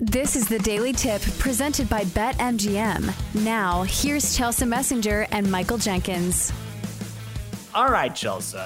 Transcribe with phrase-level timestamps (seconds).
[0.00, 3.44] This is the Daily Tip presented by BetMGM.
[3.44, 6.52] Now, here's Chelsea Messenger and Michael Jenkins.
[7.72, 8.58] All right, Chelsea.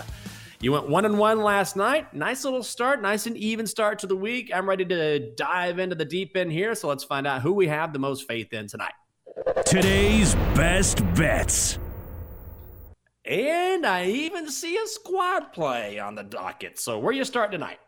[0.62, 2.14] You went one and one last night.
[2.14, 4.50] Nice little start, nice and even start to the week.
[4.54, 6.74] I'm ready to dive into the deep end here.
[6.74, 8.94] So let's find out who we have the most faith in tonight.
[9.66, 11.78] Today's best bets.
[13.26, 16.78] And I even see a squad play on the docket.
[16.78, 17.80] So where you start tonight?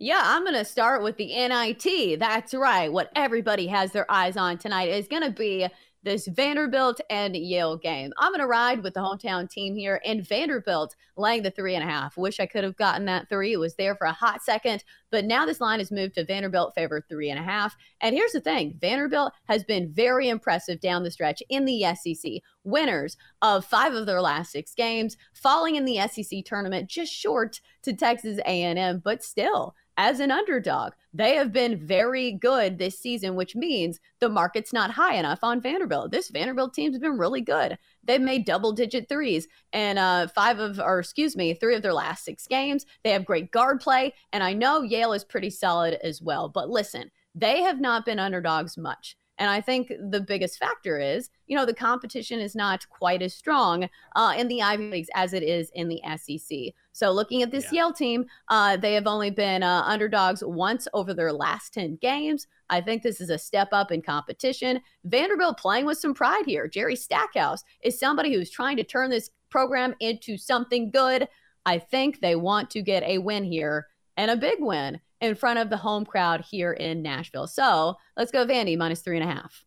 [0.00, 2.20] Yeah, I'm going to start with the NIT.
[2.20, 2.92] That's right.
[2.92, 5.66] What everybody has their eyes on tonight is going to be
[6.04, 8.12] this Vanderbilt and Yale game.
[8.18, 11.82] I'm going to ride with the hometown team here and Vanderbilt laying the three and
[11.82, 12.16] a half.
[12.16, 13.54] Wish I could have gotten that three.
[13.54, 16.74] It was there for a hot second, but now this line has moved to Vanderbilt
[16.76, 17.76] favor three and a half.
[18.00, 22.34] And here's the thing Vanderbilt has been very impressive down the stretch in the SEC.
[22.62, 27.60] Winners of five of their last six games, falling in the SEC tournament just short
[27.82, 30.92] to Texas A&M, but still as an underdog.
[31.12, 35.60] They have been very good this season, which means the market's not high enough on
[35.60, 36.12] Vanderbilt.
[36.12, 37.76] This Vanderbilt team's been really good.
[38.04, 41.92] They've made double digit threes and uh, five of, or excuse me, three of their
[41.92, 42.86] last six games.
[43.02, 44.14] They have great guard play.
[44.32, 46.48] And I know Yale is pretty solid as well.
[46.48, 49.16] But listen, they have not been underdogs much.
[49.38, 53.34] And I think the biggest factor is, you know, the competition is not quite as
[53.34, 56.74] strong uh, in the Ivy Leagues as it is in the SEC.
[56.98, 57.84] So looking at this yeah.
[57.84, 62.48] Yale team, uh, they have only been uh, underdogs once over their last 10 games.
[62.70, 64.80] I think this is a step up in competition.
[65.04, 66.66] Vanderbilt playing with some pride here.
[66.66, 71.28] Jerry Stackhouse is somebody who's trying to turn this program into something good.
[71.64, 73.86] I think they want to get a win here
[74.16, 77.46] and a big win in front of the home crowd here in Nashville.
[77.46, 79.64] So let's go, Vandy, minus three and a half.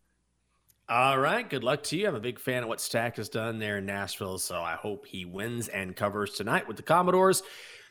[0.92, 1.50] All right.
[1.50, 2.09] Good luck to you.
[2.09, 4.38] I'm a big fan of what Stack has done there in Nashville.
[4.38, 7.44] So I hope he wins and covers tonight with the Commodores.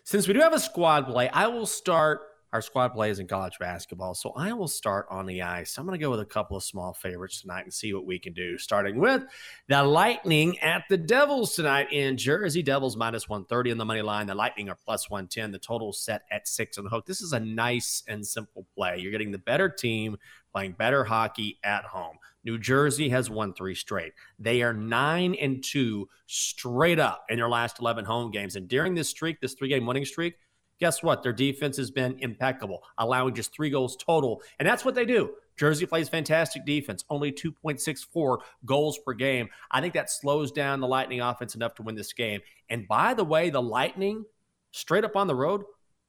[0.04, 2.20] Since we do have a squad play, I will start
[2.52, 4.14] our squad plays in college basketball.
[4.14, 5.78] So I will start on the ice.
[5.78, 8.18] I'm going to go with a couple of small favorites tonight and see what we
[8.18, 8.58] can do.
[8.58, 9.22] Starting with
[9.68, 12.62] the Lightning at the Devils tonight in Jersey.
[12.62, 14.26] Devils minus 130 on the money line.
[14.26, 15.52] The Lightning are plus 110.
[15.52, 17.06] The total set at six on the hook.
[17.06, 18.98] This is a nice and simple play.
[18.98, 20.18] You're getting the better team
[20.52, 22.18] playing better hockey at home.
[22.44, 24.12] New Jersey has won three straight.
[24.38, 28.56] They are nine and two straight up in their last 11 home games.
[28.56, 30.34] And during this streak, this three game winning streak,
[30.78, 31.22] guess what?
[31.22, 34.42] Their defense has been impeccable, allowing just three goals total.
[34.58, 35.30] And that's what they do.
[35.58, 39.50] Jersey plays fantastic defense, only 2.64 goals per game.
[39.70, 42.40] I think that slows down the Lightning offense enough to win this game.
[42.70, 44.24] And by the way, the Lightning,
[44.70, 45.64] straight up on the road,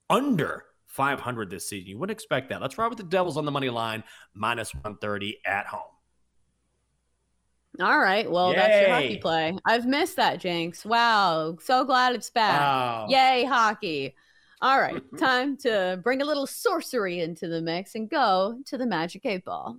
[0.09, 1.90] under 500 this season.
[1.90, 2.62] You wouldn't expect that.
[2.62, 4.03] Let's ride with the Devils on the money line,
[4.34, 5.91] minus 130 at home.
[7.80, 8.30] All right.
[8.30, 8.56] Well, Yay.
[8.56, 9.58] that's your hockey play.
[9.66, 10.86] I've missed that, Jenks.
[10.86, 11.58] Wow.
[11.62, 12.59] So glad it's back.
[12.59, 13.08] Wow.
[13.09, 14.16] Yay, hockey.
[14.62, 18.86] All right, time to bring a little sorcery into the mix and go to the
[18.86, 19.78] Magic 8 Ball.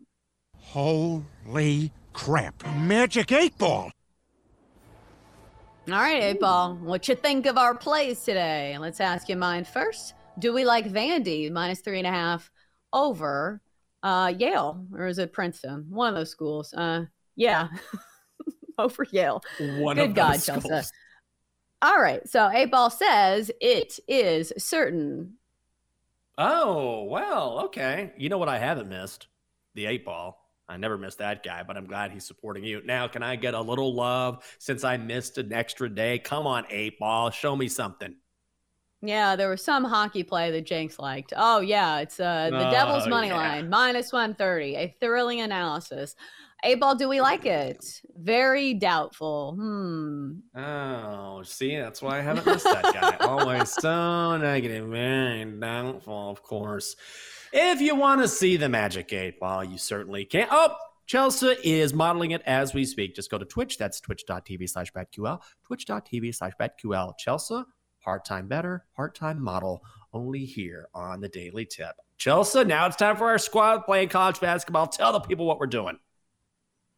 [0.56, 2.66] Holy crap.
[2.78, 3.92] Magic 8 Ball!
[5.88, 8.76] All right, 8 Ball, what you think of our plays today?
[8.78, 10.14] Let's ask you mine first.
[10.38, 12.50] Do we like Vandy minus three and a half
[12.92, 13.60] over
[14.03, 14.84] uh, Yale?
[14.97, 15.86] Or is it Princeton?
[15.91, 16.72] One of those schools.
[16.74, 17.04] Uh,
[17.37, 17.69] yeah,
[18.78, 19.43] over Yale.
[19.59, 20.69] One Good God, Chelsea.
[21.82, 22.26] All right.
[22.28, 25.34] So 8 Ball says it is certain.
[26.38, 28.12] Oh, well, okay.
[28.16, 29.28] You know what I haven't missed?
[29.75, 30.38] The eight ball.
[30.69, 32.81] I never missed that guy, but I'm glad he's supporting you.
[32.84, 36.19] Now, can I get a little love since I missed an extra day?
[36.19, 37.31] Come on, eight ball.
[37.31, 38.15] Show me something.
[39.02, 41.32] Yeah, there was some hockey play that Jenks liked.
[41.36, 41.98] Oh, yeah.
[41.98, 43.36] It's uh, the oh, Devil's money yeah.
[43.36, 44.76] line, minus 130.
[44.76, 46.14] A thrilling analysis.
[46.64, 48.00] 8 Ball, do we like it?
[48.16, 49.54] Very doubtful.
[49.58, 50.34] Hmm.
[50.56, 53.16] Oh, see, that's why I haven't missed that guy.
[53.26, 56.94] Always so negative, very doubtful, of course.
[57.52, 60.46] If you want to see the Magic Eight Ball, you certainly can.
[60.52, 60.76] Oh,
[61.06, 63.16] Chelsea is modeling it as we speak.
[63.16, 63.76] Just go to Twitch.
[63.76, 65.41] That's twitch.tv slash BetQL.
[65.66, 67.18] Twitch.tv slash BetQL.
[67.18, 67.62] Chelsea,
[68.02, 69.82] part time better, part time model,
[70.12, 71.94] only here on the Daily Tip.
[72.18, 74.86] Chelsea, now it's time for our squad playing college basketball.
[74.86, 75.98] Tell the people what we're doing.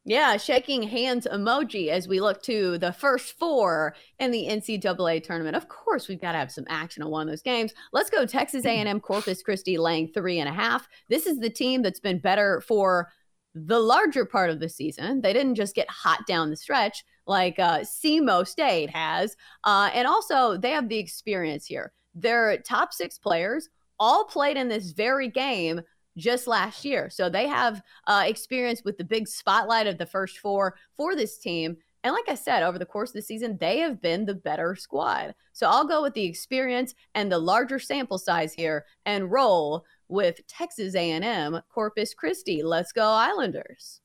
[0.06, 5.56] Yeah, shaking hands emoji as we look to the first four in the NCAA tournament.
[5.56, 7.72] Of course, we've got to have some action on one of those games.
[7.90, 10.86] Let's go Texas A&M Corpus Christi laying three and a half.
[11.08, 13.10] This is the team that's been better for
[13.54, 15.20] the larger part of the season.
[15.20, 20.06] They didn't just get hot down the stretch like uh, SEMO State has, uh, and
[20.06, 21.92] also they have the experience here.
[22.14, 23.68] Their top six players
[23.98, 25.80] all played in this very game
[26.16, 27.10] just last year.
[27.10, 31.38] So they have uh, experience with the big spotlight of the first four for this
[31.38, 31.76] team.
[32.04, 34.76] And like I said, over the course of the season, they have been the better
[34.76, 35.34] squad.
[35.54, 40.46] So I'll go with the experience and the larger sample size here and roll with
[40.46, 42.62] Texas A&M Corpus Christi.
[42.62, 44.02] Let's go Islanders.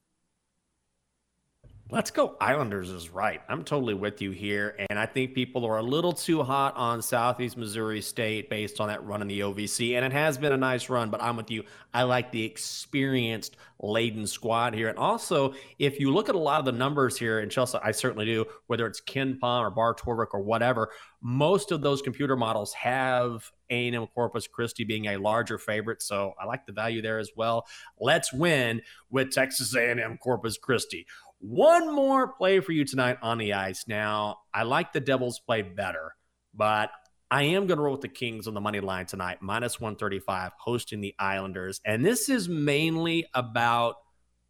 [1.91, 3.41] Let's go Islanders is right.
[3.49, 4.75] I'm totally with you here.
[4.91, 8.89] And I think people are a little too hot on Southeast Missouri State based on
[8.89, 9.95] that run in the OVC.
[9.95, 11.63] And it has been a nice run, but I'm with you.
[11.91, 14.87] I like the experienced laden squad here.
[14.87, 17.89] And also, if you look at a lot of the numbers here in Chelsea, I
[17.89, 20.91] certainly do, whether it's KenPom or Bart Torvik or whatever,
[21.23, 26.03] most of those computer models have A&M Corpus Christi being a larger favorite.
[26.03, 27.65] So I like the value there as well.
[27.99, 31.07] Let's win with Texas A&M Corpus Christi.
[31.39, 33.85] One more play for you tonight on the ice.
[33.87, 36.15] Now, I like the Devils play better,
[36.53, 36.91] but
[37.31, 40.51] I am going to roll with the Kings on the money line tonight, minus 135,
[40.57, 41.79] hosting the Islanders.
[41.85, 43.95] And this is mainly about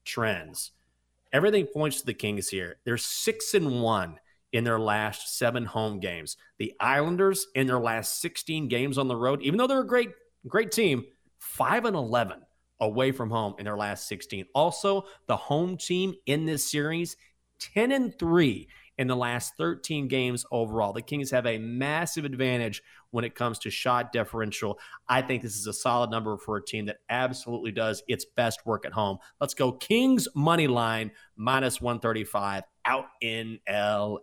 [0.03, 0.71] trends.
[1.31, 2.77] Everything points to the Kings here.
[2.85, 4.19] They're six and one
[4.51, 6.37] in their last seven home games.
[6.57, 10.09] The Islanders in their last 16 games on the road, even though they're a great,
[10.47, 11.05] great team,
[11.37, 12.41] five and 11
[12.79, 14.45] away from home in their last 16.
[14.53, 17.17] Also, the home team in this series,
[17.59, 18.67] 10 and 3
[18.99, 20.91] in the last 13 games overall.
[20.91, 24.77] The Kings have a massive advantage when it comes to shot differential.
[25.07, 28.65] I think this is a solid number for a team that absolutely does its best
[28.65, 29.17] work at home.
[29.39, 34.17] Let's go Kings money line minus 135 out in LA.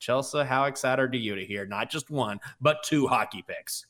[0.00, 3.86] Chelsea, how excited are you to hear not just one, but two hockey picks?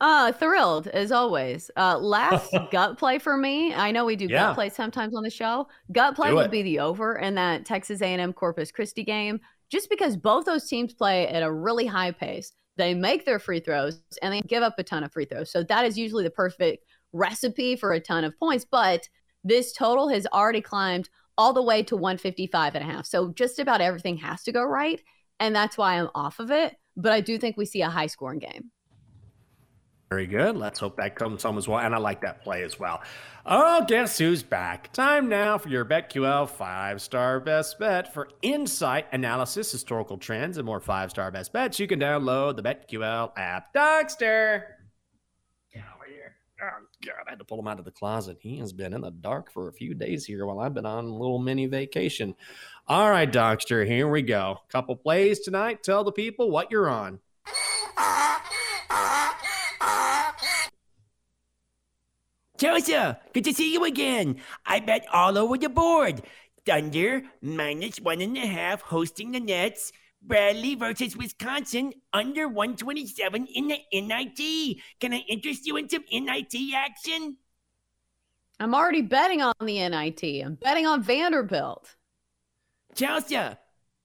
[0.00, 1.70] Uh, thrilled as always.
[1.76, 3.72] Uh, last gut play for me.
[3.72, 4.46] I know we do yeah.
[4.46, 5.68] gut play sometimes on the show.
[5.92, 6.50] Gut play do would it.
[6.50, 10.92] be the over in that Texas A&M Corpus Christi game, just because both those teams
[10.92, 12.52] play at a really high pace.
[12.76, 15.50] They make their free throws and they give up a ton of free throws.
[15.50, 18.66] So that is usually the perfect recipe for a ton of points.
[18.68, 19.08] But
[19.44, 21.08] this total has already climbed
[21.38, 23.06] all the way to 155 and a half.
[23.06, 25.00] So just about everything has to go right.
[25.40, 26.76] And that's why I'm off of it.
[26.96, 28.70] But I do think we see a high scoring game.
[30.10, 30.56] Very good.
[30.56, 31.80] Let's hope that comes home as well.
[31.80, 33.02] And I like that play as well.
[33.46, 34.92] Oh, guess who's back?
[34.92, 40.66] Time now for your BetQL five star best bet for insight, analysis, historical trends, and
[40.66, 41.80] more five star best bets.
[41.80, 43.74] You can download the BetQL app.
[43.74, 44.62] Donkster.
[46.06, 46.36] Here.
[46.62, 47.14] Oh, God.
[47.26, 48.38] I had to pull him out of the closet.
[48.40, 51.04] He has been in the dark for a few days here while I've been on
[51.06, 52.34] a little mini vacation.
[52.86, 54.58] All right, Donkster, here we go.
[54.68, 55.82] Couple plays tonight.
[55.82, 57.20] Tell the people what you're on.
[62.64, 62.96] Chelsea,
[63.34, 64.36] good to see you again.
[64.64, 66.22] I bet all over the board.
[66.64, 69.92] Thunder minus one and a half hosting the Nets.
[70.22, 74.78] Bradley versus Wisconsin under 127 in the NIT.
[74.98, 77.36] Can I interest you in some NIT action?
[78.58, 80.22] I'm already betting on the NIT.
[80.42, 81.96] I'm betting on Vanderbilt.
[82.94, 83.36] Chelsea,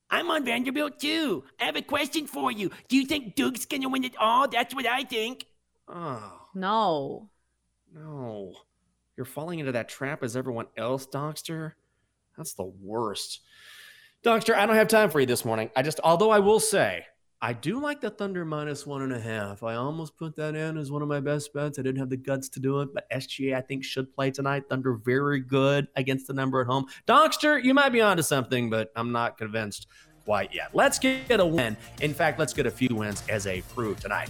[0.09, 1.45] I'm on Vanderbilt too.
[1.61, 2.71] I have a question for you.
[2.89, 4.49] Do you think Duke's going to win it all?
[4.49, 5.45] That's what I think.
[5.87, 6.41] Oh.
[6.53, 7.29] No.
[7.93, 8.53] No.
[9.17, 11.73] You're falling into that trap as everyone else, Donkster.
[12.37, 13.41] That's the worst.
[14.23, 15.69] Donkster, I don't have time for you this morning.
[15.75, 17.05] I just, although I will say,
[17.41, 19.63] I do like the Thunder minus one and a half.
[19.63, 21.79] I almost put that in as one of my best bets.
[21.79, 24.63] I didn't have the guts to do it, but SGA I think should play tonight.
[24.69, 26.85] Thunder very good against the number at home.
[27.07, 29.87] Donkster, you might be onto something, but I'm not convinced
[30.25, 30.71] quite yet.
[30.73, 31.77] Let's get a win.
[32.01, 34.29] In fact, let's get a few wins as a proof tonight.